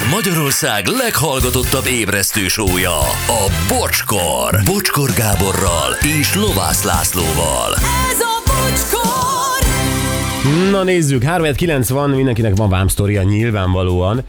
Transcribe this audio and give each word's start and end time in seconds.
Ez 0.00 0.10
Magyarország 0.10 0.86
leghallgatottabb 0.86 1.86
ébresztő 1.86 2.48
sója, 2.48 2.98
a 3.26 3.50
Bocskor. 3.68 4.60
Bocskor 4.64 5.10
Gáborral 5.10 5.92
és 6.20 6.34
Lovász 6.34 6.84
Lászlóval. 6.84 7.74
Ez 8.10 8.20
a 8.20 8.42
bocskor! 8.46 9.66
Na 10.70 10.82
nézzük, 10.82 11.22
390 11.22 12.10
mindenkinek 12.10 12.56
van 12.56 12.68
vámsztoria 12.68 13.22
nyilvánvalóan, 13.22 14.22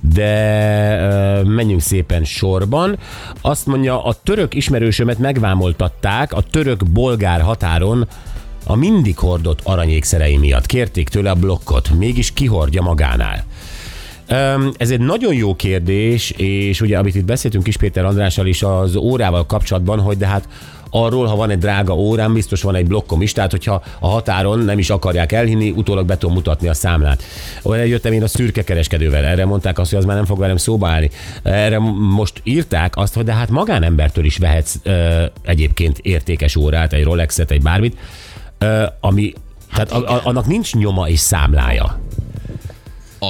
de 0.00 0.98
ö, 1.00 1.42
menjünk 1.42 1.80
szépen 1.80 2.24
sorban. 2.24 2.98
Azt 3.40 3.66
mondja, 3.66 4.04
a 4.04 4.14
török 4.22 4.54
ismerősömet 4.54 5.18
megvámoltatták 5.18 6.32
a 6.32 6.42
török-bolgár 6.42 7.40
határon 7.40 8.08
a 8.66 8.74
mindig 8.74 9.18
hordott 9.18 9.60
aranyékszerei 9.62 10.36
miatt. 10.36 10.66
Kérték 10.66 11.08
tőle 11.08 11.30
a 11.30 11.34
blokkot, 11.34 11.90
mégis 11.90 12.32
kihordja 12.32 12.82
magánál. 12.82 13.44
Ez 14.76 14.90
egy 14.90 15.00
nagyon 15.00 15.34
jó 15.34 15.54
kérdés, 15.54 16.30
és 16.30 16.80
ugye, 16.80 16.98
amit 16.98 17.14
itt 17.14 17.24
beszéltünk 17.24 17.66
is 17.66 17.76
Péter 17.76 18.04
Andrással 18.04 18.46
is 18.46 18.62
az 18.62 18.96
órával 18.96 19.46
kapcsolatban, 19.46 20.00
hogy 20.00 20.16
de 20.16 20.26
hát 20.26 20.48
arról, 20.90 21.26
ha 21.26 21.36
van 21.36 21.50
egy 21.50 21.58
drága 21.58 21.94
órám, 21.94 22.32
biztos 22.32 22.62
van 22.62 22.74
egy 22.74 22.86
blokkom 22.86 23.22
is, 23.22 23.32
tehát 23.32 23.50
hogyha 23.50 23.82
a 23.98 24.08
határon 24.08 24.58
nem 24.58 24.78
is 24.78 24.90
akarják 24.90 25.32
elhinni, 25.32 25.70
utólag 25.70 26.06
be 26.06 26.18
tudom 26.18 26.34
mutatni 26.34 26.68
a 26.68 26.74
számlát. 26.74 27.22
Olyan 27.62 27.86
jöttem 27.86 28.12
én 28.12 28.22
a 28.22 28.26
szürke 28.26 28.64
kereskedővel, 28.64 29.24
erre 29.24 29.44
mondták 29.44 29.78
azt, 29.78 29.90
hogy 29.90 29.98
az 29.98 30.04
már 30.04 30.16
nem 30.16 30.24
fog 30.24 30.38
velem 30.38 30.56
szóba 30.56 30.88
állni. 30.88 31.10
Erre 31.42 31.78
most 31.98 32.40
írták 32.44 32.96
azt, 32.96 33.14
hogy 33.14 33.24
de 33.24 33.32
hát 33.32 33.50
magánembertől 33.50 34.24
is 34.24 34.38
vehetsz 34.38 34.74
ö, 34.82 35.24
egyébként 35.42 35.98
értékes 35.98 36.56
órát, 36.56 36.92
egy 36.92 37.04
Rolexet, 37.04 37.50
egy 37.50 37.62
bármit, 37.62 37.96
ö, 38.58 38.84
ami 39.00 39.32
tehát 39.74 39.92
a, 39.92 40.14
a, 40.14 40.20
annak 40.24 40.46
nincs 40.46 40.74
nyoma 40.74 41.08
és 41.08 41.18
számlája. 41.18 42.00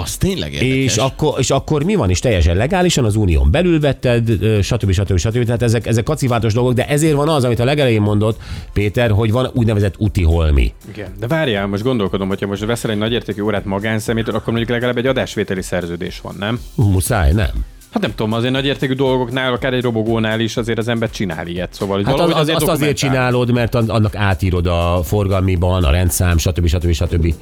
Az 0.01 0.17
tényleg 0.17 0.53
érdekes. 0.53 0.75
És 0.75 0.97
akkor, 0.97 1.35
és 1.39 1.51
akkor 1.51 1.85
mi 1.85 1.95
van? 1.95 2.11
És 2.11 2.19
teljesen 2.19 2.57
legálisan 2.57 3.05
az 3.05 3.17
unión 3.17 3.51
belül 3.51 3.81
vetted, 3.81 4.29
ö, 4.29 4.63
stb. 4.63 4.91
stb. 4.93 5.17
stb. 5.19 5.45
Tehát 5.45 5.63
ezek, 5.63 5.87
ezek 5.87 6.05
kacivátos 6.05 6.53
dolgok, 6.53 6.73
de 6.73 6.89
ezért 6.89 7.15
van 7.15 7.29
az, 7.29 7.45
amit 7.45 7.59
a 7.59 7.65
legelején 7.65 8.01
mondott 8.01 8.41
Péter, 8.73 9.11
hogy 9.11 9.33
van 9.33 9.51
úgynevezett 9.55 9.95
úti 9.99 10.23
holmi. 10.23 10.73
Igen. 10.89 11.13
De 11.19 11.27
várjál, 11.27 11.67
most 11.67 11.83
gondolkodom, 11.83 12.29
hogyha 12.29 12.47
most 12.47 12.65
veszel 12.65 12.91
egy 12.91 12.99
nagyértékű 12.99 13.43
órát 13.43 13.65
magánszemétől, 13.65 14.35
akkor 14.35 14.47
mondjuk 14.53 14.71
legalább 14.71 14.97
egy 14.97 15.07
adásvételi 15.07 15.63
szerződés 15.63 16.21
van, 16.21 16.35
nem? 16.39 16.61
Muszáj, 16.75 17.33
nem? 17.33 17.65
Hát 17.93 18.03
nem 18.03 18.15
tudom, 18.15 18.33
azért 18.33 18.53
nagyértékű 18.53 18.93
dolgoknál, 18.95 19.53
akár 19.53 19.73
egy 19.73 19.83
robogónál 19.83 20.41
is 20.41 20.57
azért 20.57 20.79
az 20.79 20.89
ember 20.89 21.11
csinál 21.11 21.47
ilyet. 21.47 21.75
Szóval 21.75 22.03
Hát 22.05 22.15
az, 22.15 22.21
valahogy 22.21 22.51
az, 22.51 22.63
azt 22.63 22.69
azért 22.71 22.97
csinálod, 22.97 23.53
mert 23.53 23.75
an- 23.75 23.91
annak 23.91 24.17
átírod 24.17 24.67
a 24.67 25.01
forgalmiban, 25.05 25.85
a 25.85 25.91
rendszám, 25.91 26.39
stb. 26.39 26.67
stb. 26.67 26.93
stb. 26.93 27.35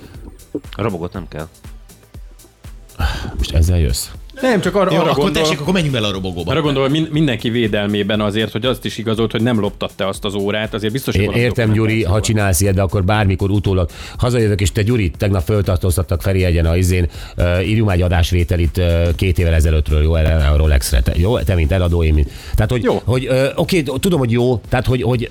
A 0.73 0.83
robogot 0.83 1.13
nem 1.13 1.29
kell. 1.29 1.49
Most 3.37 3.55
ezzel 3.55 3.79
jössz? 3.79 4.20
Nem, 4.41 4.61
csak 4.61 4.75
arra, 4.75 4.93
Jó, 4.93 4.99
arra 4.99 5.11
akkor 5.11 5.23
gondol, 5.25 5.43
tessék, 5.43 5.61
akkor 5.61 5.73
menjünk 5.73 5.95
bele 5.95 6.07
a 6.07 6.13
robogóba. 6.13 6.51
arra 6.51 6.61
gondol, 6.61 6.83
hogy 6.83 6.91
min- 6.91 7.13
mindenki 7.13 7.51
védelmében 7.51 8.21
azért, 8.21 8.53
hogy 8.53 8.65
azt 8.67 8.85
is 8.85 8.99
igazolt, 8.99 9.31
hogy 9.31 9.43
nem 9.43 9.61
loptatta 9.61 10.07
azt 10.07 10.25
az 10.25 10.35
órát, 10.35 10.75
azért 10.75 10.93
biztos, 10.93 11.15
hogy 11.17 11.25
Én 11.25 11.31
értem, 11.31 11.73
Gyuri, 11.73 12.05
ha 12.05 12.21
csinálsz 12.21 12.61
ilyet, 12.61 12.75
de 12.75 12.83
akkor 12.83 13.05
bármikor 13.05 13.51
utólag 13.51 13.91
hazajövök, 14.19 14.61
és 14.61 14.73
te 14.73 14.83
Gyuri, 14.83 15.11
tegnap 15.19 15.43
föltartóztattak 15.45 16.23
Feri 16.23 16.45
egyen 16.45 16.67
a 16.67 16.77
izén, 16.77 17.09
uh, 17.37 17.69
írjunk 17.69 17.87
már 17.87 17.97
egy 17.97 18.03
adásvételit 18.03 18.77
uh, 18.77 19.15
két 19.15 19.39
évvel 19.39 19.55
ezelőttről, 19.55 20.03
jó, 20.03 20.15
erre 20.15 20.35
a 20.35 20.57
Rolexre. 20.57 21.01
Te, 21.01 21.13
jó, 21.17 21.39
te 21.39 21.55
mint 21.55 21.73
eladó, 21.73 22.03
én 22.03 22.15
mint. 22.15 22.31
Tehát, 22.55 22.71
hogy, 22.71 22.83
Jó. 22.83 23.01
hogy 23.05 23.29
uh, 23.29 23.45
oké, 23.55 23.83
tudom, 23.83 24.19
hogy 24.19 24.31
jó, 24.31 24.61
tehát, 24.69 24.87
hogy, 24.87 25.03
hogy 25.03 25.31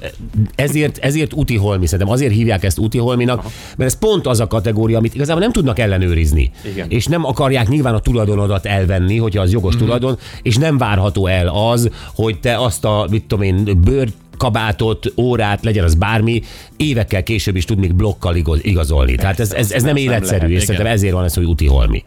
ezért, 0.56 0.98
ezért 0.98 1.34
úti 1.34 1.56
holmi, 1.58 1.86
szerintem 1.86 2.14
azért 2.14 2.34
hívják 2.34 2.64
ezt 2.64 2.80
úti 2.80 2.98
holminak, 2.98 3.44
mert 3.78 3.92
ez 3.92 3.98
pont 4.00 4.28
az 4.28 4.40
a 4.40 4.48
kategória, 4.48 4.98
amit 4.98 5.16
igazából 5.16 5.42
nem 5.42 5.52
tudnak 5.52 5.80
ellenőrizni. 5.80 6.52
Igen. 6.72 6.90
És 6.90 7.06
nem 7.06 7.26
akarják 7.26 7.68
nyilván 7.68 7.94
a 7.94 8.00
tulajdonodat 8.00 8.66
elvenni, 8.66 8.98
hogyha 9.18 9.42
az 9.42 9.52
jogos 9.52 9.76
tulajdon, 9.76 10.18
és 10.42 10.58
nem 10.58 10.78
várható 10.78 11.28
el 11.28 11.48
az, 11.48 11.90
hogy 12.16 12.40
te 12.40 12.58
azt 12.58 12.86
a, 12.86 13.08
mit 13.10 13.24
tudom 13.24 13.44
én, 13.44 13.82
bőr 13.84 14.10
kabátot, 14.38 15.14
órát, 15.18 15.64
legyen 15.64 15.84
az 15.84 15.96
bármi, 15.96 16.42
évekkel 16.78 17.24
később 17.24 17.56
is 17.56 17.66
tud 17.66 17.78
még 17.78 17.94
blokkal 17.94 18.36
igaz- 18.36 18.66
igazolni. 18.66 19.16
Tehát 19.16 19.40
ez, 19.40 19.52
ez, 19.52 19.72
ez 19.72 19.84
nem 19.84 19.96
életszerű, 19.96 20.54
és 20.54 20.64
szerintem 20.64 20.92
ezért 20.92 21.14
van 21.14 21.24
ez, 21.24 21.34
hogy 21.34 21.46
úti 21.46 21.68
holmi. 21.68 22.04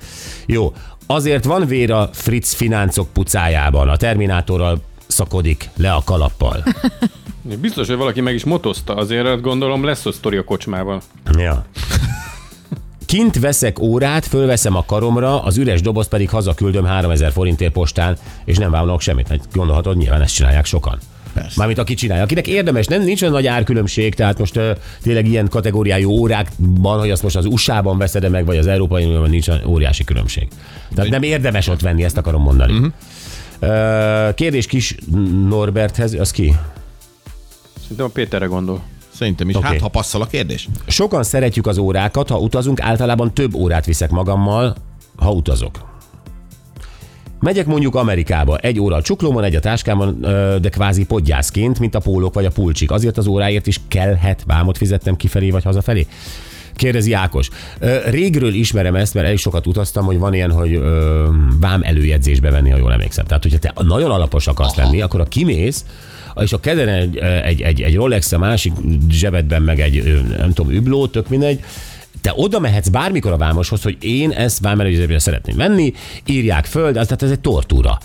Jó, 0.47 0.72
azért 1.06 1.44
van 1.44 1.66
vér 1.66 1.92
a 1.92 2.08
Fritz 2.12 2.53
fináncok 2.53 3.09
pucájában, 3.12 3.88
a 3.88 3.97
Terminátorral 3.97 4.82
szakodik 5.06 5.69
le 5.76 5.92
a 5.92 6.03
kalappal. 6.04 6.64
Biztos, 7.60 7.86
hogy 7.86 7.97
valaki 7.97 8.20
meg 8.20 8.34
is 8.34 8.44
motozta, 8.44 8.94
azért 8.94 9.41
gondolom 9.41 9.84
lesz 9.84 10.06
ott 10.06 10.14
sztori 10.14 10.36
a 10.36 10.44
kocsmával. 10.44 11.03
Ja. 11.38 11.64
Kint 13.12 13.38
veszek 13.38 13.80
órát, 13.80 14.26
fölveszem 14.26 14.76
a 14.76 14.84
karomra, 14.84 15.42
az 15.42 15.56
üres 15.56 15.80
doboz 15.80 16.08
pedig 16.08 16.30
hazaküldöm 16.30 16.84
3000 16.84 17.32
forintért 17.32 17.72
postán, 17.72 18.16
és 18.44 18.56
nem 18.56 18.70
vámolok 18.70 19.00
semmit. 19.00 19.28
Hát 19.28 19.48
gondolhatod, 19.52 19.96
nyilván 19.96 20.22
ezt 20.22 20.34
csinálják 20.34 20.64
sokan. 20.64 20.98
Persze. 21.32 21.52
Mármint 21.56 21.78
aki 21.78 21.94
csinálja. 21.94 22.22
Akinek 22.22 22.46
érdemes, 22.46 22.86
nem 22.86 23.02
nincs 23.02 23.22
olyan 23.22 23.34
nagy 23.34 23.46
árkülönbség, 23.46 24.14
tehát 24.14 24.38
most 24.38 24.56
uh, 24.56 24.70
tényleg 25.02 25.26
ilyen 25.26 25.48
kategóriájú 25.48 26.10
órákban, 26.10 26.98
hogy 26.98 27.10
azt 27.10 27.22
most 27.22 27.36
az 27.36 27.44
USA-ban 27.44 27.98
veszed 27.98 28.30
meg, 28.30 28.46
vagy 28.46 28.56
az 28.56 28.66
Európai 28.66 29.04
Unióban 29.04 29.30
nincs 29.30 29.48
olyan 29.48 29.64
óriási 29.66 30.04
különbség. 30.04 30.48
Tehát 30.94 31.10
nem 31.10 31.22
érdemes 31.22 31.68
ott 31.68 31.80
venni, 31.80 32.04
ezt 32.04 32.16
akarom 32.16 32.42
mondani. 32.42 32.72
Uh-huh. 32.72 32.92
Uh, 33.60 34.34
kérdés 34.34 34.66
kis 34.66 34.96
Norberthez, 35.48 36.12
az 36.12 36.30
ki? 36.30 36.54
Szerintem 37.80 38.06
a 38.06 38.08
Péterre 38.08 38.46
gondol. 38.46 38.82
Szerintem 39.14 39.48
is. 39.48 39.54
Oké. 39.54 39.66
Hát, 39.66 39.80
ha 39.80 39.88
passzol 39.88 40.22
a 40.22 40.26
kérdés. 40.26 40.68
Sokan 40.86 41.22
szeretjük 41.22 41.66
az 41.66 41.78
órákat, 41.78 42.28
ha 42.28 42.38
utazunk, 42.38 42.80
általában 42.80 43.34
több 43.34 43.54
órát 43.54 43.86
viszek 43.86 44.10
magammal, 44.10 44.76
ha 45.16 45.30
utazok. 45.30 45.90
Megyek 47.40 47.66
mondjuk 47.66 47.94
Amerikába, 47.94 48.56
egy 48.56 48.80
óra 48.80 48.96
a 48.96 49.02
csuklómon, 49.02 49.44
egy 49.44 49.54
a 49.54 49.60
táskámon, 49.60 50.20
de 50.60 50.68
kvázi 50.68 51.04
podgyászként, 51.04 51.78
mint 51.78 51.94
a 51.94 51.98
pólók 52.00 52.34
vagy 52.34 52.44
a 52.44 52.50
pulcsik. 52.50 52.90
Azért 52.90 53.18
az 53.18 53.26
óráért 53.26 53.66
is 53.66 53.80
kellhet 53.88 54.42
vámot 54.46 54.76
fizettem 54.76 55.16
kifelé 55.16 55.50
vagy 55.50 55.64
hazafelé? 55.64 56.06
Kérdezi 56.76 57.12
Ákos. 57.12 57.48
Régről 58.06 58.54
ismerem 58.54 58.94
ezt, 58.94 59.14
mert 59.14 59.26
elég 59.26 59.38
sokat 59.38 59.66
utaztam, 59.66 60.04
hogy 60.04 60.18
van 60.18 60.34
ilyen, 60.34 60.50
hogy 60.52 60.80
vám 61.60 61.82
előjegyzésbe 61.82 62.50
venni, 62.50 62.70
ha 62.70 62.78
jól 62.78 62.92
emlékszem. 62.92 63.24
Tehát, 63.24 63.42
hogyha 63.42 63.58
te 63.58 63.72
nagyon 63.82 64.10
alapos 64.10 64.46
akarsz 64.46 64.74
lenni, 64.74 65.00
akkor 65.00 65.20
a 65.20 65.24
kimész, 65.24 65.84
és 66.41 66.53
a 66.53 66.60
kedven 66.60 66.88
egy, 66.88 67.16
egy, 67.19 67.60
egy, 67.60 67.82
egy 67.82 67.94
Rolex, 67.94 68.32
a 68.32 68.38
másik 68.38 68.72
zsebedben 69.10 69.62
meg 69.62 69.81
egy, 69.81 70.22
nem 70.38 70.53
tudom, 70.53 70.72
übló, 70.72 71.06
tök 71.06 71.28
mindegy, 71.28 71.60
te 72.20 72.32
oda 72.37 72.59
mehetsz 72.60 72.88
bármikor 72.88 73.32
a 73.32 73.37
vámoshoz, 73.37 73.82
hogy 73.82 73.97
én 74.00 74.31
ezt 74.31 74.59
vámelőzésbe 74.60 75.19
szeretném 75.19 75.56
venni, 75.56 75.92
írják 76.26 76.65
föl, 76.65 76.92
de 76.92 77.00
az- 77.00 77.06
tehát 77.06 77.22
ez 77.22 77.31
egy 77.31 77.41
tortúra 77.41 77.98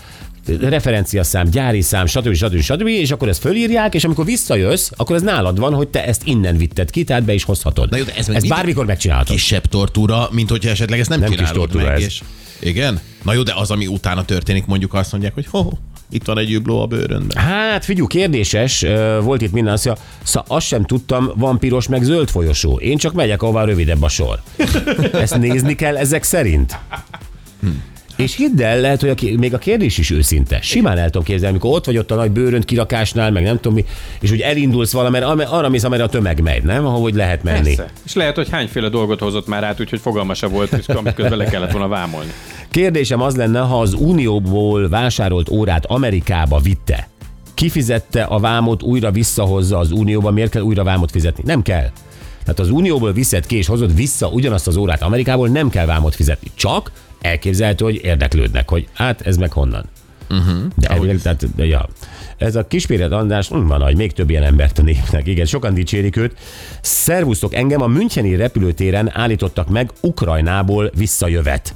referenciaszám, 0.62 1.50
gyári 1.50 1.82
szám, 1.82 2.06
stb. 2.06 2.34
stb. 2.34 2.60
stb. 2.62 2.88
és 2.88 3.12
akkor 3.12 3.28
ezt 3.28 3.42
fölírják, 3.42 3.94
és 3.96 4.04
amikor 4.04 4.26
visszajössz, 4.26 4.90
akkor 4.96 5.16
ez 5.16 5.22
nálad 5.22 5.60
van, 5.60 5.74
hogy 5.74 5.88
te 5.88 6.06
ezt 6.06 6.22
innen 6.26 6.58
vitted 6.58 6.90
ki, 6.90 7.04
tehát 7.04 7.24
be 7.24 7.34
is 7.34 7.44
hozhatod. 7.44 7.90
Na 7.90 7.98
jó, 7.98 8.04
ez 8.18 8.30
ezt 8.30 8.48
bármikor 8.48 8.86
megcsinálhatod. 8.86 9.36
Kisebb 9.36 9.66
tortúra, 9.66 10.30
mint 10.32 10.50
hogyha 10.50 10.70
esetleg 10.70 11.00
ezt 11.00 11.10
nem, 11.10 11.20
Nem 11.20 11.32
kis 11.32 11.52
tortúra 11.52 11.86
meg. 11.86 11.94
ez. 11.96 12.02
És... 12.04 12.22
Igen? 12.60 13.00
Na 13.24 13.34
jó, 13.34 13.44
de 13.44 13.54
az, 13.56 13.72
ami 13.72 13.88
utána 13.88 14.26
történik, 14.26 14.66
mondjuk 14.66 14.94
azt 14.94 15.12
mondják, 15.12 15.34
hogy 15.34 15.46
ho, 15.50 15.70
itt 16.10 16.26
van 16.26 16.38
egy 16.38 16.52
übló 16.52 16.82
a 16.82 16.86
bőrönben. 16.86 17.44
Hát 17.44 17.86
figyú, 17.86 18.08
kérdéses, 18.08 18.86
volt 19.22 19.42
itt 19.42 19.52
minden, 19.52 19.74
azt 19.74 19.86
mondja, 19.86 20.04
szóval 20.24 20.58
azt 20.58 20.66
sem 20.66 20.84
tudtam, 20.84 21.32
van 21.36 21.60
piros 21.60 21.88
meg 21.88 22.04
zöld 22.04 22.30
folyosó. 22.30 22.80
Én 22.80 22.98
csak 22.98 23.14
megyek, 23.14 23.42
ahová 23.42 23.64
rövidebb 23.64 24.02
a 24.02 24.10
sor. 24.10 24.42
Ezt 25.12 25.38
nézni 25.38 25.76
kell 25.76 25.98
ezek 25.98 26.24
szerint? 26.24 26.78
És 28.18 28.36
hidd 28.36 28.62
el, 28.62 28.80
lehet, 28.80 29.02
hogy 29.02 29.10
a, 29.10 29.40
még 29.40 29.54
a 29.54 29.58
kérdés 29.58 29.98
is 29.98 30.10
őszinte. 30.10 30.62
Simán 30.62 30.98
el 30.98 31.06
tudom 31.06 31.24
képzelni, 31.24 31.50
amikor 31.56 31.76
ott 31.76 31.86
vagy 31.86 31.98
ott 31.98 32.12
a 32.12 32.16
nagy 32.16 32.32
bőrönt 32.32 32.66
kirakásnál, 32.66 33.32
meg 33.32 33.44
nem 33.44 33.56
tudom 33.56 33.74
mi, 33.74 33.86
és 34.20 34.32
úgy 34.32 34.40
elindulsz 34.42 34.92
valamerre, 34.92 35.26
ame- 35.26 35.50
arra 35.50 35.70
mész, 35.70 35.84
amerre 35.84 36.04
a 36.04 36.10
tömeg 36.10 36.42
megy, 36.42 36.64
nem? 36.64 36.86
Ahogy 36.86 37.14
lehet 37.14 37.44
menni. 37.44 37.76
Persze. 37.76 37.92
És 38.06 38.14
lehet, 38.14 38.36
hogy 38.36 38.50
hányféle 38.50 38.90
dolgot 38.90 39.20
hozott 39.20 39.48
már 39.48 39.64
át, 39.64 39.80
úgyhogy 39.80 40.00
fogalma 40.00 40.34
se 40.34 40.48
volt, 40.48 40.72
és 40.72 40.88
amit 40.88 41.14
közben 41.14 41.38
le 41.38 41.46
kellett 41.46 41.72
volna 41.72 41.88
vámolni. 41.88 42.32
Kérdésem 42.72 43.22
az 43.22 43.36
lenne, 43.36 43.60
ha 43.60 43.80
az 43.80 43.94
Unióból 43.94 44.90
vásárolt 44.90 45.50
órát 45.50 45.86
Amerikába 45.86 46.60
vitte, 46.60 47.08
kifizette 47.54 48.24
a 48.24 48.40
vámot, 48.40 48.84
újra 48.84 49.12
visszahozza 49.12 49.78
az 49.78 49.92
Unióba, 49.92 50.32
miért 50.32 50.52
kell 50.52 50.62
újra 50.62 50.84
vámot 50.84 51.12
fizetni? 51.12 51.44
Nem 51.46 51.62
kell. 51.62 51.90
Tehát 52.44 52.60
az 52.60 52.70
Unióból 52.70 53.12
viszed 53.12 53.46
ki 53.46 53.56
és 53.56 53.68
hozod 53.68 53.96
vissza 53.96 54.28
ugyanazt 54.28 54.68
az 54.68 54.76
órát 54.76 55.02
Amerikából, 55.02 55.48
nem 55.48 55.70
kell 55.70 55.86
vámot 55.86 56.16
fizetni. 56.16 56.52
Csak 56.56 56.92
elképzelhető, 57.22 57.84
hogy 57.86 58.00
érdeklődnek, 58.04 58.70
hogy 58.70 58.88
hát 58.94 59.22
ez 59.22 59.38
meg 59.38 59.52
honnan. 59.52 59.86
Uh-huh. 60.30 60.58
De, 60.76 60.88
elvileg, 60.88 61.22
tehát, 61.22 61.56
de 61.56 61.66
ja. 61.66 61.88
Ez 62.38 62.56
a 62.56 62.68
Kispéret 62.68 63.12
András, 63.12 63.48
hm, 63.48 63.68
van 63.68 63.80
nagy, 63.80 63.96
még 63.96 64.12
több 64.12 64.30
ilyen 64.30 64.44
embert 64.44 64.80
a 64.80 64.82
népnek. 64.82 65.28
Igen, 65.28 65.46
sokan 65.46 65.74
dicsérik 65.74 66.16
őt. 66.16 66.38
Szervusztok, 66.82 67.56
engem 67.56 67.82
a 67.82 67.88
Müncheni 67.88 68.36
repülőtéren 68.36 69.12
állítottak 69.14 69.70
meg 69.70 69.92
Ukrajnából 70.02 70.92
visszajövet. 70.96 71.74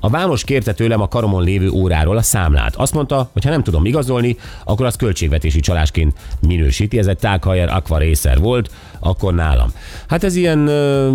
A 0.00 0.08
vámos 0.08 0.44
kérte 0.44 0.72
tőlem 0.72 1.00
a 1.00 1.08
karomon 1.08 1.44
lévő 1.44 1.70
óráról 1.70 2.16
a 2.16 2.22
számlát. 2.22 2.76
Azt 2.76 2.94
mondta, 2.94 3.30
hogy 3.32 3.44
ha 3.44 3.50
nem 3.50 3.62
tudom 3.62 3.84
igazolni, 3.84 4.36
akkor 4.64 4.86
az 4.86 4.96
költségvetési 4.96 5.60
csalásként 5.60 6.16
minősíti. 6.40 6.98
Ez 6.98 7.06
egy 7.06 7.18
Taghajer 7.18 7.68
Aqua 7.68 7.98
Racer 7.98 8.38
volt, 8.38 8.70
akkor 9.00 9.34
nálam. 9.34 9.72
Hát 10.08 10.24
ez 10.24 10.36
ilyen 10.36 10.66
ö, 10.66 11.10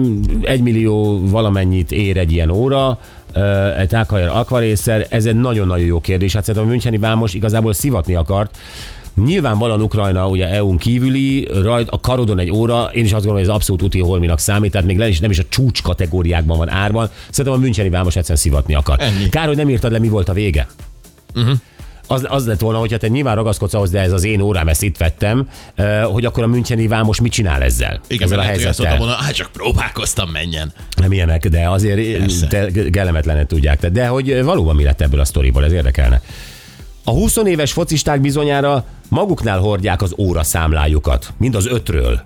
millió 0.61 1.21
valamennyit 1.29 1.91
ér 1.91 2.17
egy 2.17 2.31
ilyen 2.31 2.49
óra, 2.49 2.99
egy 3.77 3.87
tághajjal 3.87 4.35
akvarészer, 4.35 5.05
ez 5.09 5.25
egy 5.25 5.35
nagyon-nagyon 5.35 5.85
jó 5.85 6.01
kérdés. 6.01 6.33
Hát 6.33 6.43
szerintem 6.43 6.69
a 6.69 6.71
Müncheni 6.71 6.97
Vámos 6.97 7.33
igazából 7.33 7.73
szivatni 7.73 8.15
akart. 8.15 8.57
Nyilvánvalóan 9.23 9.81
Ukrajna 9.81 10.27
ugye 10.27 10.47
EU-n 10.47 10.77
kívüli, 10.77 11.47
rajt 11.62 11.89
a 11.89 12.00
karodon 12.00 12.39
egy 12.39 12.51
óra, 12.51 12.89
én 12.94 13.03
is 13.03 13.13
azt 13.13 13.25
gondolom, 13.25 13.38
hogy 13.38 13.50
ez 13.50 13.56
abszolút 13.56 13.81
úti 13.81 14.00
holminak 14.00 14.39
számít, 14.39 14.71
tehát 14.71 14.88
még 14.88 14.97
le 14.97 15.07
is, 15.07 15.19
nem 15.19 15.31
is 15.31 15.39
a 15.39 15.44
csúcs 15.50 15.81
kategóriákban 15.81 16.57
van 16.57 16.69
árban. 16.69 17.09
Szerintem 17.29 17.62
a 17.62 17.63
Müncheni 17.63 17.89
Vámos 17.89 18.15
egyszerűen 18.15 18.39
szivatni 18.39 18.75
akar. 18.75 19.01
Ennyi. 19.01 19.29
Kár, 19.29 19.47
hogy 19.47 19.56
nem 19.56 19.69
írtad 19.69 19.91
le, 19.91 20.00
mi 20.00 20.07
volt 20.07 20.29
a 20.29 20.33
vége. 20.33 20.67
Uh-huh. 21.35 21.57
Az, 22.07 22.25
az 22.29 22.47
lett 22.47 22.59
volna, 22.59 22.79
hogyha 22.79 22.97
te 22.97 23.07
nyilván 23.07 23.35
ragaszkodsz 23.35 23.73
ahhoz, 23.73 23.89
de 23.89 24.00
ez 24.00 24.12
az 24.12 24.23
én 24.23 24.41
órám, 24.41 24.67
ezt 24.67 24.83
itt 24.83 24.97
vettem, 24.97 25.50
ö, 25.75 25.83
hogy 25.83 26.25
akkor 26.25 26.44
a 26.44 26.47
Müncheni 26.47 26.88
Vámos 26.88 27.21
mit 27.21 27.31
csinál 27.31 27.61
ezzel? 27.61 28.00
Igen, 28.07 28.27
ezzel 28.27 28.39
a 28.39 28.41
helyzettel. 28.41 28.97
volna, 28.97 29.13
hát 29.13 29.33
csak 29.33 29.51
próbálkoztam, 29.51 30.29
menjen. 30.29 30.73
Nem 30.97 31.11
ilyenek, 31.11 31.47
de 31.47 31.69
azért 31.69 32.18
Persze. 32.18 32.47
te 32.47 32.89
kellemetlenet 32.89 33.47
tudják. 33.47 33.88
De 33.88 34.07
hogy 34.07 34.44
valóban 34.44 34.75
mi 34.75 34.83
lett 34.83 35.01
ebből 35.01 35.19
a 35.19 35.25
sztoriból, 35.25 35.65
ez 35.65 35.71
érdekelne. 35.71 36.21
A 37.03 37.11
20 37.11 37.38
éves 37.45 37.71
focisták 37.71 38.21
bizonyára 38.21 38.85
maguknál 39.10 39.60
hordják 39.60 40.02
az 40.02 40.13
óra 40.18 40.44
számlájukat, 40.44 41.34
mind 41.38 41.56
az 41.56 41.68
ötről. 41.68 42.22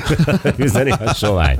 Üzeni 0.56 0.90
a 0.90 1.14
sovány. 1.14 1.58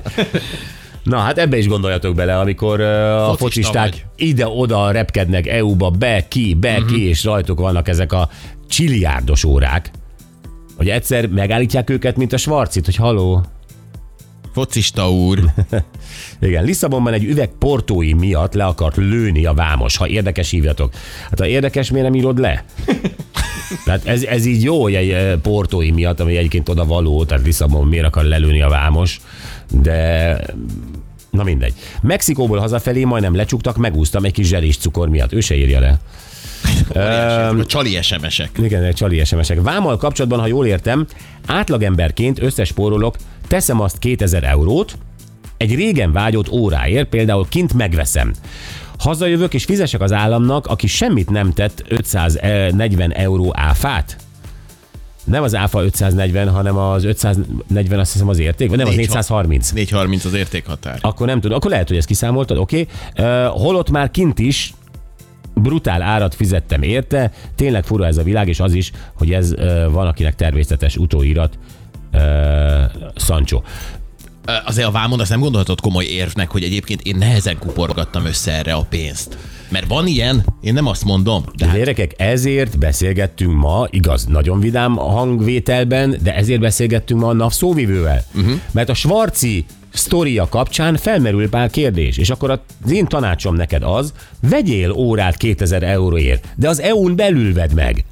Na 1.03 1.19
hát 1.19 1.39
ebbe 1.39 1.57
is 1.57 1.69
gondoljatok 1.69 2.15
bele, 2.15 2.39
amikor 2.39 2.81
uh, 2.81 3.29
a 3.29 3.37
focisták 3.37 3.91
vagy. 3.91 4.05
ide-oda 4.17 4.91
repkednek 4.91 5.47
EU-ba, 5.47 5.91
be, 5.91 6.29
ki, 6.29 6.55
be, 6.55 6.73
uh-huh. 6.73 6.87
ki, 6.87 7.09
és 7.09 7.25
rajtuk 7.25 7.61
vannak 7.61 7.89
ezek 7.89 8.13
a 8.13 8.29
csiliárdos 8.69 9.45
órák, 9.45 9.91
hogy 10.77 10.89
egyszer 10.89 11.27
megállítják 11.29 11.91
őket, 11.91 12.17
mint 12.17 12.33
a 12.33 12.37
Schwarzit, 12.37 12.85
hogy 12.85 12.97
haló, 12.97 13.45
Focista 14.53 15.11
úr. 15.11 15.39
Igen, 16.41 16.65
Lisszabonban 16.65 17.13
egy 17.13 17.25
üveg 17.25 17.51
portói 17.59 18.13
miatt 18.13 18.55
le 18.55 18.65
akart 18.65 18.97
lőni 18.97 19.47
a 19.47 19.55
vámos. 19.55 19.97
Ha 19.97 20.09
érdekes, 20.09 20.51
hívjatok. 20.51 20.93
Hát 21.31 21.39
ha 21.39 21.47
érdekes, 21.47 21.91
miért 21.91 22.07
nem 22.07 22.17
írod 22.17 22.39
le? 22.39 22.65
Tehát 23.85 24.07
ez, 24.07 24.23
ez 24.23 24.47
így 24.47 24.63
jó, 24.63 24.83
hogy 24.83 24.95
egy 24.95 25.11
eh, 25.11 25.37
portói 25.43 25.91
miatt, 25.91 26.21
ami 26.21 26.37
egyébként 26.37 26.69
oda 26.69 26.85
való, 26.85 27.25
tehát 27.25 27.45
Lisszabon 27.45 27.87
miért 27.87 28.07
akar 28.07 28.25
lelőni 28.25 28.63
a 28.63 28.69
vámos, 28.69 29.21
de 29.83 30.39
na 31.31 31.43
mindegy. 31.43 31.75
Mexikóból 32.03 32.59
hazafelé 32.59 33.05
majdnem 33.05 33.35
lecsuktak, 33.35 33.77
megúsztam 33.77 34.25
egy 34.25 34.33
kis 34.33 34.47
zserés 34.47 34.77
cukor 34.77 35.09
miatt. 35.09 35.33
Ő 35.33 35.41
se 35.41 35.57
írja 35.57 35.81
le. 35.81 35.99
Óriási, 36.97 37.61
a 37.61 37.65
csali 37.67 38.03
SMS-ek. 38.03 38.51
Igen, 38.59 38.83
egy 38.83 38.95
csali 38.95 39.25
SMS-ek. 39.25 39.63
Vámmal 39.63 39.97
kapcsolatban, 39.97 40.41
ha 40.41 40.47
jól 40.47 40.67
értem, 40.67 41.07
átlagemberként 41.47 42.43
összespórolok, 42.43 43.17
teszem 43.49 43.81
azt 43.81 43.99
2000 43.99 44.45
eurót, 44.45 44.99
egy 45.57 45.75
régen 45.75 46.13
vágyott 46.13 46.51
óráért, 46.51 47.09
például 47.09 47.47
kint 47.49 47.75
megveszem. 47.75 48.33
Hazajövök 49.01 49.55
és 49.55 49.65
fizesek 49.65 50.01
az 50.01 50.13
államnak, 50.13 50.67
aki 50.67 50.87
semmit 50.87 51.31
nem 51.31 51.53
tett 51.53 51.85
540 51.89 53.13
euró 53.13 53.53
áfát? 53.57 54.17
Nem 55.25 55.43
az 55.43 55.55
áfa 55.55 55.83
540, 55.85 56.49
hanem 56.49 56.77
az 56.77 57.05
540 57.05 57.99
azt 58.01 58.13
hiszem 58.13 58.29
az 58.29 58.39
érték, 58.39 58.69
vagy 58.69 58.79
nem, 58.79 58.87
az 58.87 58.95
Négy- 58.95 59.07
430. 59.07 59.71
430 59.71 60.25
az 60.25 60.35
értékhatár. 60.35 60.99
Akkor 61.01 61.27
nem 61.27 61.41
tudom, 61.41 61.57
akkor 61.57 61.71
lehet, 61.71 61.89
hogy 61.89 61.97
ezt 61.97 62.07
kiszámoltad, 62.07 62.57
oké. 62.57 62.87
Okay. 63.17 63.47
Holott 63.49 63.91
már 63.91 64.11
kint 64.11 64.39
is 64.39 64.75
brutál 65.55 66.03
árat 66.03 66.35
fizettem 66.35 66.83
érte, 66.83 67.33
tényleg 67.55 67.85
fura 67.85 68.07
ez 68.07 68.17
a 68.17 68.23
világ, 68.23 68.49
és 68.49 68.61
az 68.61 68.73
is, 68.73 68.93
hogy 69.15 69.33
ez 69.33 69.53
ö, 69.53 69.89
van, 69.91 70.07
akinek 70.07 70.35
természetes 70.35 70.97
utóirat, 70.97 71.59
uh, 72.13 72.21
Sancho. 73.17 73.61
Azért 74.65 74.87
a 74.87 74.91
vámon 74.91 75.21
azt 75.21 75.31
nem 75.31 75.41
gondolhatod 75.41 75.81
komoly 75.81 76.05
érvnek, 76.05 76.51
hogy 76.51 76.63
egyébként 76.63 77.01
én 77.03 77.17
nehezen 77.17 77.59
kuporgattam 77.59 78.25
össze 78.25 78.53
erre 78.53 78.73
a 78.73 78.83
pénzt. 78.83 79.39
Mert 79.69 79.87
van 79.87 80.07
ilyen, 80.07 80.45
én 80.61 80.73
nem 80.73 80.87
azt 80.87 81.05
mondom. 81.05 81.45
De 81.57 81.67
hát 81.67 81.77
gyerekek, 81.77 82.15
ezért 82.17 82.79
beszélgettünk 82.79 83.55
ma, 83.55 83.87
igaz, 83.91 84.25
nagyon 84.25 84.61
vidám 84.61 84.97
hangvételben, 84.97 86.17
de 86.23 86.35
ezért 86.35 86.61
beszélgettünk 86.61 87.21
ma 87.21 87.29
a 87.29 87.33
NAV 87.33 87.53
szóvivővel. 87.53 88.25
Uh-huh. 88.35 88.61
Mert 88.71 88.89
a 88.89 88.95
Svarci 88.95 89.65
sztoria 89.93 90.49
kapcsán 90.49 90.97
felmerül 90.97 91.49
pár 91.49 91.71
kérdés, 91.71 92.17
és 92.17 92.31
akkor 92.31 92.51
az 92.51 92.91
én 92.91 93.07
tanácsom 93.07 93.55
neked 93.55 93.83
az, 93.83 94.13
vegyél 94.41 94.91
órát 94.91 95.37
2000 95.37 95.83
euróért, 95.83 96.49
de 96.57 96.69
az 96.69 96.81
EU-n 96.81 97.17
belül 97.17 97.55
vedd 97.55 97.75
meg. 97.75 98.05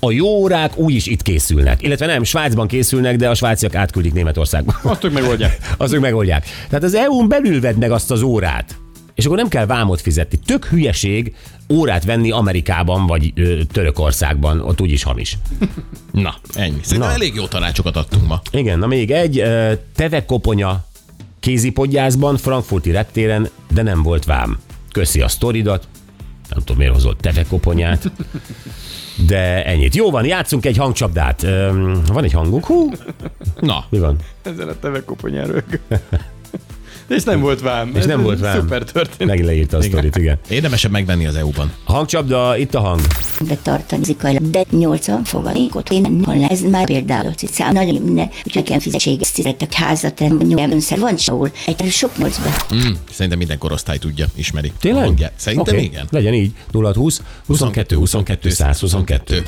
A 0.00 0.10
jó 0.10 0.26
órák 0.26 0.76
úgyis 0.76 1.06
itt 1.06 1.22
készülnek. 1.22 1.82
Illetve 1.82 2.06
nem, 2.06 2.24
Svájcban 2.24 2.66
készülnek, 2.66 3.16
de 3.16 3.28
a 3.28 3.34
svájciak 3.34 3.74
átküldik 3.74 4.12
Németországba. 4.12 4.74
Azt 4.90 5.04
ők 5.04 5.12
megoldják. 5.12 5.58
Azok 5.76 6.00
megoldják. 6.00 6.46
Tehát 6.68 6.84
az 6.84 6.94
EU-n 6.94 7.28
belül 7.28 7.60
vedd 7.60 7.78
meg 7.78 7.90
azt 7.90 8.10
az 8.10 8.22
órát. 8.22 8.76
És 9.14 9.24
akkor 9.24 9.36
nem 9.36 9.48
kell 9.48 9.66
vámot 9.66 10.00
fizetni. 10.00 10.38
Tök 10.46 10.64
hülyeség 10.64 11.34
órát 11.68 12.04
venni 12.04 12.30
Amerikában 12.30 13.06
vagy 13.06 13.32
ö, 13.34 13.64
Törökországban, 13.72 14.60
ott 14.60 14.80
úgyis 14.80 15.02
hamis. 15.02 15.38
na, 16.12 16.34
ennyi. 16.54 16.78
Szerintem 16.82 17.08
Na. 17.08 17.14
elég 17.14 17.34
jó 17.34 17.46
tanácsokat 17.46 17.96
adtunk 17.96 18.26
ma. 18.26 18.40
Igen, 18.50 18.78
na 18.78 18.86
még 18.86 19.10
egy, 19.10 19.38
ö, 19.38 19.72
tevekoponya 19.94 20.84
kézipodgyászban, 21.40 22.36
frankfurti 22.36 22.90
reptéren, 22.90 23.48
de 23.72 23.82
nem 23.82 24.02
volt 24.02 24.24
vám. 24.24 24.58
Köszi 24.92 25.20
a 25.20 25.28
sztoridat, 25.28 25.88
nem 26.48 26.58
tudom 26.58 26.76
miért 26.76 26.92
hozott 26.92 27.20
tevekoponyát, 27.20 28.10
de 29.26 29.64
ennyit. 29.64 29.94
Jó 29.94 30.10
van, 30.10 30.24
játszunk 30.24 30.66
egy 30.66 30.76
hangcsapdát. 30.76 31.42
Öm, 31.42 32.02
van 32.12 32.24
egy 32.24 32.32
hangunk? 32.32 32.66
Hú, 32.66 32.90
Na, 33.60 33.84
mi 33.88 33.98
van? 33.98 34.16
Ezen 34.42 34.68
a 34.68 34.78
tevekoponyáról. 34.78 35.62
És 37.08 37.22
nem 37.22 37.40
volt 37.40 37.60
vám. 37.60 37.92
És 37.94 38.04
nem 38.04 38.22
volt 38.22 38.40
vám. 38.40 38.60
Szuper 38.60 38.82
történet. 38.82 39.26
Megint 39.26 39.46
leírta 39.46 39.76
a 39.76 39.82
sztorit, 39.82 40.16
igen. 40.16 40.38
érdemesebb 40.48 40.90
megvenni 40.90 41.26
az 41.26 41.34
EU-ban. 41.34 41.72
Hangcsapda, 41.84 42.56
itt 42.56 42.74
a 42.74 42.80
hang. 42.80 43.00
betartani 43.48 44.04
fizikailag, 44.04 44.50
de 44.50 44.64
80 44.70 45.24
fogadékot 45.24 45.90
én 45.90 46.24
ez 46.48 46.60
már 46.60 46.86
például 46.86 47.32
cicám 47.32 47.72
nagyon 47.72 48.02
ne, 48.02 48.22
úgyhogy 48.22 48.54
nekem 48.54 48.78
fizetség 48.78 49.22
szeretek 49.22 49.72
házat, 49.72 50.18
nyilván 50.18 50.72
önszer 50.72 50.98
van 50.98 51.16
sehol, 51.16 51.50
egy 51.66 51.90
sok 51.90 52.18
nyolcba. 52.18 52.48
Mm, 52.74 52.92
szerintem 53.10 53.38
minden 53.38 53.58
korosztály 53.58 53.98
tudja, 53.98 54.26
ismeri. 54.34 54.72
Tényleg? 54.80 55.08
A. 55.08 55.30
Szerintem 55.36 55.74
Oké, 55.74 55.84
igen. 55.84 56.06
Legyen 56.10 56.34
így. 56.34 56.52
0 56.70 56.92
20 56.94 57.22
22 57.46 57.96
22 57.96 58.50
122. 58.50 59.42